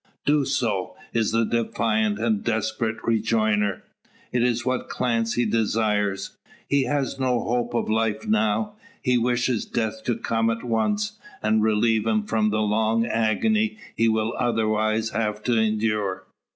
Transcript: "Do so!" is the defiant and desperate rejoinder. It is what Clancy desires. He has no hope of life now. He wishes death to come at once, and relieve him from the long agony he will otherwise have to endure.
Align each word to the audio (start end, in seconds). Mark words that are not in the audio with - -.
"Do 0.25 0.45
so!" 0.45 0.95
is 1.13 1.31
the 1.31 1.45
defiant 1.45 2.17
and 2.17 2.43
desperate 2.43 2.97
rejoinder. 3.03 3.83
It 4.31 4.41
is 4.41 4.65
what 4.65 4.89
Clancy 4.89 5.45
desires. 5.45 6.35
He 6.67 6.85
has 6.85 7.19
no 7.19 7.39
hope 7.41 7.75
of 7.75 7.87
life 7.87 8.25
now. 8.27 8.77
He 9.03 9.19
wishes 9.19 9.63
death 9.67 10.03
to 10.05 10.17
come 10.17 10.49
at 10.49 10.63
once, 10.63 11.19
and 11.43 11.61
relieve 11.61 12.07
him 12.07 12.23
from 12.23 12.49
the 12.49 12.61
long 12.61 13.05
agony 13.05 13.77
he 13.95 14.09
will 14.09 14.33
otherwise 14.39 15.11
have 15.11 15.43
to 15.43 15.55
endure. 15.55 16.25